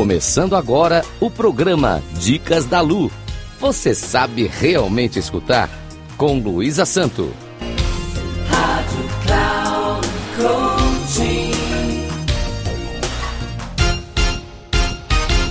Começando 0.00 0.56
agora 0.56 1.02
o 1.20 1.30
programa 1.30 2.00
Dicas 2.18 2.64
da 2.64 2.80
Lu. 2.80 3.10
Você 3.58 3.94
sabe 3.94 4.46
realmente 4.46 5.18
escutar? 5.18 5.68
Com 6.16 6.38
Luísa 6.38 6.86
Santo. 6.86 7.24
Rádio 8.48 9.04
Cloud 9.26 10.08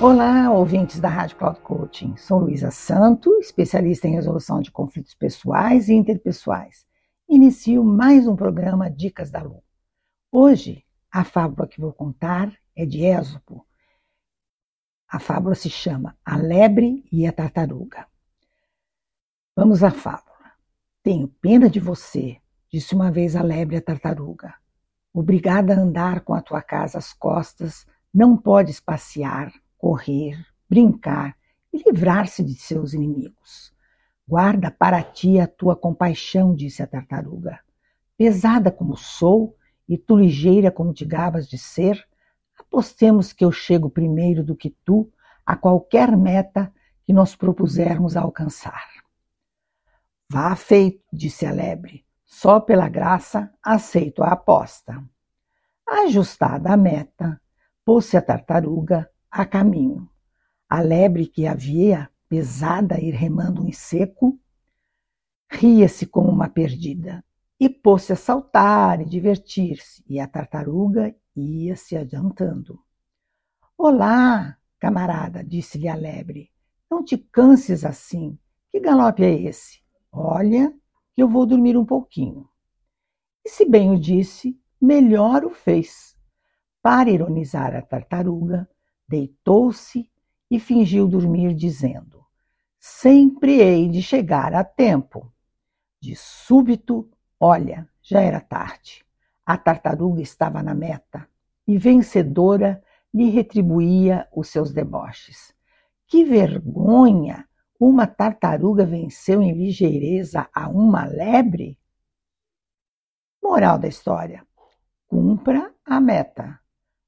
Olá, 0.00 0.50
ouvintes 0.50 0.98
da 1.00 1.10
Rádio 1.10 1.36
Cloud 1.36 1.60
Coaching. 1.60 2.16
Sou 2.16 2.38
Luísa 2.38 2.70
Santo, 2.70 3.36
especialista 3.40 4.08
em 4.08 4.12
resolução 4.12 4.62
de 4.62 4.70
conflitos 4.70 5.14
pessoais 5.14 5.90
e 5.90 5.92
interpessoais. 5.92 6.86
Inicio 7.28 7.84
mais 7.84 8.26
um 8.26 8.34
programa 8.34 8.90
Dicas 8.90 9.30
da 9.30 9.42
Lu. 9.42 9.62
Hoje, 10.32 10.82
a 11.12 11.24
fábula 11.24 11.68
que 11.68 11.78
vou 11.78 11.92
contar 11.92 12.50
é 12.74 12.86
de 12.86 13.04
Ésopo. 13.04 13.66
A 15.10 15.18
fábula 15.18 15.56
se 15.56 15.68
chama 15.68 16.16
A 16.24 16.36
Lebre 16.36 17.04
e 17.10 17.26
a 17.26 17.32
Tartaruga. 17.32 18.06
Vamos 19.56 19.82
à 19.82 19.90
fábula. 19.90 20.52
Tenho 21.02 21.26
pena 21.26 21.68
de 21.68 21.80
você, 21.80 22.38
disse 22.70 22.94
uma 22.94 23.10
vez 23.10 23.34
a 23.34 23.42
lebre 23.42 23.76
à 23.76 23.82
tartaruga. 23.82 24.54
Obrigada 25.12 25.74
a 25.74 25.78
andar 25.78 26.20
com 26.20 26.32
a 26.32 26.40
tua 26.40 26.62
casa 26.62 26.98
às 26.98 27.12
costas, 27.12 27.84
não 28.14 28.36
podes 28.36 28.78
passear, 28.78 29.52
correr, 29.76 30.38
brincar 30.68 31.36
e 31.72 31.82
livrar-se 31.82 32.44
de 32.44 32.54
seus 32.54 32.94
inimigos. 32.94 33.74
Guarda 34.28 34.70
para 34.70 35.02
ti 35.02 35.40
a 35.40 35.46
tua 35.48 35.74
compaixão, 35.74 36.54
disse 36.54 36.82
a 36.82 36.86
tartaruga. 36.86 37.58
Pesada 38.16 38.70
como 38.70 38.96
sou 38.96 39.56
e 39.88 39.98
tu 39.98 40.16
ligeira 40.16 40.70
como 40.70 40.92
te 40.92 41.04
gabas 41.04 41.48
de 41.48 41.58
ser, 41.58 42.06
apostemos 42.70 43.32
que 43.32 43.44
eu 43.44 43.50
chego 43.50 43.90
primeiro 43.90 44.44
do 44.44 44.54
que 44.54 44.70
tu 44.70 45.12
a 45.44 45.56
qualquer 45.56 46.16
meta 46.16 46.72
que 47.04 47.12
nós 47.12 47.34
propusermos 47.34 48.16
alcançar. 48.16 48.88
Vá 50.30 50.54
feito, 50.54 51.02
disse 51.12 51.44
a 51.44 51.50
lebre. 51.50 52.06
Só 52.24 52.60
pela 52.60 52.88
graça 52.88 53.52
aceito 53.60 54.22
a 54.22 54.28
aposta. 54.28 55.04
Ajustada 55.84 56.72
a 56.72 56.76
meta, 56.76 57.40
pôs-se 57.84 58.16
a 58.16 58.22
tartaruga 58.22 59.10
a 59.28 59.44
caminho. 59.44 60.08
A 60.68 60.80
lebre 60.80 61.26
que 61.26 61.48
havia, 61.48 62.08
pesada, 62.28 63.00
ir 63.00 63.10
remando 63.10 63.66
em 63.66 63.72
seco, 63.72 64.38
ria-se 65.50 66.06
como 66.06 66.30
uma 66.30 66.48
perdida 66.48 67.24
e 67.60 67.68
pôs-se 67.68 68.10
a 68.14 68.16
saltar 68.16 69.02
e 69.02 69.04
divertir-se, 69.04 70.02
e 70.08 70.18
a 70.18 70.26
tartaruga 70.26 71.14
ia 71.36 71.76
se 71.76 71.94
adiantando. 71.94 72.82
Olá, 73.76 74.56
camarada, 74.78 75.44
disse-lhe 75.44 75.86
a 75.86 75.94
lebre, 75.94 76.50
não 76.90 77.04
te 77.04 77.18
canses 77.18 77.84
assim. 77.84 78.38
Que 78.70 78.80
galope 78.80 79.22
é 79.22 79.42
esse? 79.42 79.82
Olha, 80.10 80.72
que 81.14 81.22
eu 81.22 81.28
vou 81.28 81.44
dormir 81.44 81.76
um 81.76 81.84
pouquinho. 81.84 82.48
E 83.44 83.50
se 83.50 83.68
bem 83.68 83.90
o 83.90 84.00
disse, 84.00 84.58
melhor 84.80 85.44
o 85.44 85.50
fez. 85.50 86.16
Para 86.80 87.10
ironizar 87.10 87.76
a 87.76 87.82
tartaruga, 87.82 88.66
deitou-se 89.06 90.10
e 90.50 90.58
fingiu 90.58 91.06
dormir, 91.06 91.54
dizendo: 91.54 92.24
Sempre 92.78 93.60
hei 93.60 93.88
de 93.88 94.00
chegar 94.00 94.54
a 94.54 94.64
tempo. 94.64 95.30
De 96.00 96.16
súbito 96.16 97.10
Olha, 97.42 97.88
já 98.02 98.20
era 98.20 98.38
tarde. 98.38 99.02
A 99.46 99.56
tartaruga 99.56 100.20
estava 100.20 100.62
na 100.62 100.74
meta 100.74 101.26
e, 101.66 101.78
vencedora, 101.78 102.84
lhe 103.12 103.30
retribuía 103.30 104.28
os 104.36 104.48
seus 104.48 104.72
deboches. 104.74 105.54
Que 106.06 106.22
vergonha! 106.22 107.48
Uma 107.80 108.06
tartaruga 108.06 108.84
venceu 108.84 109.40
em 109.40 109.54
ligeireza 109.54 110.50
a 110.54 110.68
uma 110.68 111.06
lebre? 111.06 111.78
Moral 113.42 113.78
da 113.78 113.88
história: 113.88 114.46
cumpra 115.08 115.74
a 115.86 115.98
meta, 115.98 116.60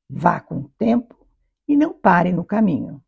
vá 0.09 0.41
com 0.41 0.63
tempo 0.79 1.27
e 1.69 1.77
não 1.77 1.93
pare 1.93 2.33
no 2.33 2.43
caminho. 2.43 3.05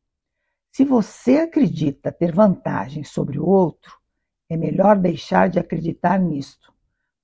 Se 0.70 0.84
você 0.84 1.38
acredita 1.38 2.12
ter 2.12 2.32
vantagem 2.32 3.02
sobre 3.02 3.38
o 3.38 3.46
outro, 3.46 3.98
é 4.46 4.58
melhor 4.58 4.98
deixar 4.98 5.48
de 5.48 5.58
acreditar 5.58 6.18
nisto 6.18 6.73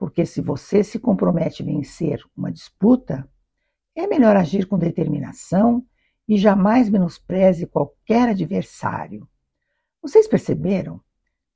porque 0.00 0.24
se 0.24 0.40
você 0.40 0.82
se 0.82 0.98
compromete 0.98 1.62
a 1.62 1.66
vencer 1.66 2.24
uma 2.34 2.50
disputa, 2.50 3.28
é 3.94 4.06
melhor 4.06 4.34
agir 4.34 4.66
com 4.66 4.78
determinação 4.78 5.84
e 6.26 6.38
jamais 6.38 6.88
menospreze 6.88 7.66
qualquer 7.66 8.30
adversário. 8.30 9.28
Vocês 10.00 10.26
perceberam 10.26 11.02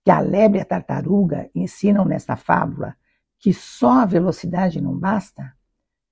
que 0.05 0.11
a 0.11 0.21
lebre 0.21 0.59
e 0.59 0.61
a 0.61 0.65
tartaruga 0.67 1.51
ensinam 1.55 2.05
nesta 2.05 2.37
fábula 2.37 2.95
que 3.39 3.55
só 3.55 4.03
a 4.03 4.05
velocidade 4.05 4.79
não 4.79 4.95
basta? 4.95 5.57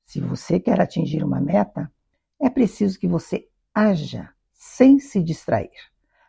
Se 0.06 0.18
você 0.18 0.58
quer 0.58 0.80
atingir 0.80 1.22
uma 1.22 1.38
meta, 1.38 1.92
é 2.40 2.48
preciso 2.48 2.98
que 2.98 3.06
você 3.06 3.46
haja 3.74 4.30
sem 4.54 4.98
se 4.98 5.22
distrair, 5.22 5.70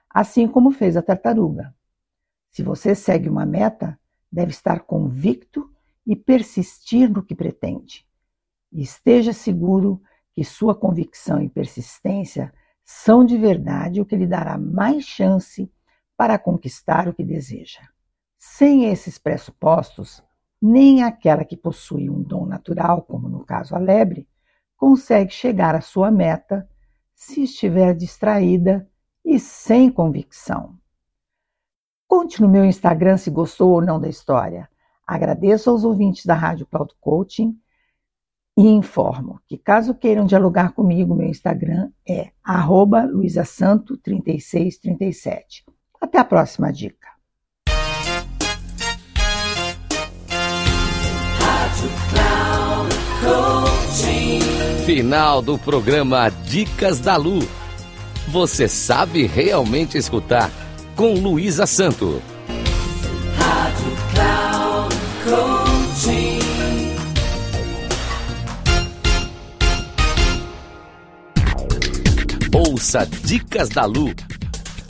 assim 0.10 0.50
como 0.50 0.70
fez 0.70 0.98
a 0.98 1.02
tartaruga. 1.02 1.74
Se 2.50 2.62
você 2.62 2.94
segue 2.94 3.30
uma 3.30 3.46
meta, 3.46 3.98
deve 4.30 4.52
estar 4.52 4.82
convicto 4.82 5.73
e 6.06 6.16
persistir 6.16 7.10
no 7.10 7.24
que 7.24 7.36
pretende. 7.36 8.06
E 8.72 8.82
esteja 8.82 9.34
seguro 9.34 10.02
que 10.34 10.44
sua 10.44 10.76
convicção 10.76 11.42
e 11.42 11.50
persistência 11.50 12.54
são 12.84 13.24
de 13.24 13.38
verdade 13.38 14.02
o 14.02 14.06
que 14.06 14.16
lhe 14.16 14.28
dará 14.28 14.58
mais 14.58 15.06
chance 15.06 15.72
para 16.18 16.38
conquistar 16.38 17.08
o 17.08 17.14
que 17.14 17.24
deseja. 17.24 17.82
Sem 18.38 18.86
esses 18.86 19.18
pressupostos, 19.18 20.24
nem 20.62 21.04
aquela 21.04 21.46
que 21.46 21.56
possui 21.56 22.10
um 22.10 22.22
dom 22.22 22.46
natural, 22.46 23.02
como 23.04 23.30
no 23.30 23.46
caso 23.46 23.76
a 23.76 23.80
lebre, 23.80 24.28
consegue 24.76 25.32
chegar 25.32 25.76
à 25.76 25.82
sua 25.82 26.12
meta 26.12 26.70
se 27.16 27.44
estiver 27.44 27.94
distraída 27.94 28.90
e 29.24 29.40
sem 29.40 29.90
convicção. 29.90 30.78
Conte 32.08 32.42
no 32.42 32.50
meu 32.50 32.66
Instagram 32.66 33.18
se 33.18 33.32
gostou 33.32 33.72
ou 33.72 33.82
não 33.82 34.00
da 34.00 34.10
história. 34.10 34.70
Agradeço 35.06 35.70
aos 35.70 35.84
ouvintes 35.84 36.26
da 36.26 36.34
Rádio 36.34 36.66
Cloud 36.66 36.94
Coaching 37.00 37.56
e 38.56 38.68
informo 38.68 39.40
que, 39.48 39.58
caso 39.58 39.96
queiram 39.96 40.26
dialogar 40.26 40.74
comigo, 40.74 41.16
meu 41.16 41.28
Instagram 41.28 41.90
é 42.08 42.30
luisasanto3637. 43.08 45.64
Até 46.00 46.20
a 46.20 46.24
próxima 46.24 46.72
dica. 46.72 47.12
Final 54.86 55.42
do 55.42 55.58
programa 55.58 56.30
Dicas 56.30 57.00
da 57.00 57.16
Lu. 57.16 57.40
Você 58.28 58.68
sabe 58.68 59.26
realmente 59.26 59.98
escutar 59.98 60.52
com 60.96 61.14
Luísa 61.14 61.66
Santo. 61.66 62.22
Ouça 72.74 73.08
Dicas 73.24 73.70
da 73.70 73.86
Lu. 73.86 74.12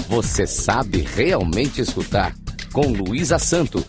Você 0.07 0.47
sabe 0.47 1.01
realmente 1.01 1.81
escutar 1.81 2.33
com 2.71 2.87
Luísa 2.87 3.37
Santo. 3.37 3.85